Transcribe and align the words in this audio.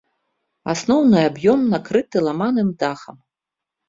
Асноўны 0.73 1.19
аб'ём 1.29 1.59
накрыты 1.73 2.17
ламаным 2.29 2.69
дахам. 2.81 3.17